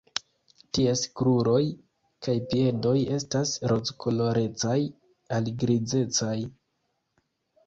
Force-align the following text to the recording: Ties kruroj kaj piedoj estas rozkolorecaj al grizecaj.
Ties 0.75 1.01
kruroj 1.19 1.59
kaj 2.27 2.35
piedoj 2.53 2.93
estas 3.19 3.53
rozkolorecaj 3.73 4.79
al 5.37 5.53
grizecaj. 5.61 6.35